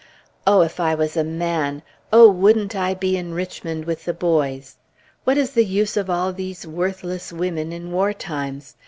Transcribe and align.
If 0.47 0.79
I 0.79 0.95
was 0.95 1.15
a 1.15 1.23
man 1.23 1.83
oh, 2.11 2.27
wouldn't 2.27 2.75
I 2.75 2.95
be 2.95 3.15
in 3.17 3.35
Richmond 3.35 3.85
with 3.85 4.05
the 4.05 4.15
boys!... 4.15 4.77
What 5.25 5.37
is 5.37 5.51
the 5.51 5.63
use 5.63 5.95
of 5.95 6.09
all 6.09 6.33
these 6.33 6.65
worthless 6.65 7.31
women, 7.31 7.71
in 7.71 7.91
war 7.91 8.11
times? 8.11 8.73